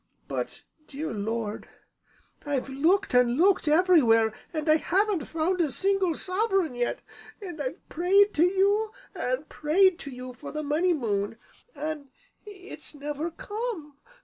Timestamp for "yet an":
6.73-7.61